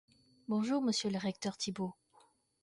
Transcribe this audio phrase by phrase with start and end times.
[0.47, 1.93] Bonjour, monsieur le recteur Thibaut!